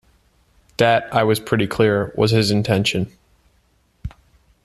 That, 0.77 1.13
I 1.13 1.21
was 1.25 1.39
pretty 1.39 1.67
clear, 1.67 2.11
was 2.15 2.31
his 2.31 2.49
intention. 2.49 3.11